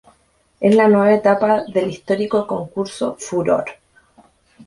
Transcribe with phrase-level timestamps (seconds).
[0.59, 3.65] Es la nueva etapa del histórico concurso "Furor".